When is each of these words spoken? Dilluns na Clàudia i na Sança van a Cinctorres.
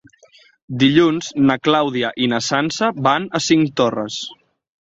Dilluns 0.83 1.29
na 1.49 1.57
Clàudia 1.67 2.11
i 2.25 2.31
na 2.33 2.41
Sança 2.47 2.91
van 3.09 3.31
a 3.41 3.45
Cinctorres. 3.51 4.21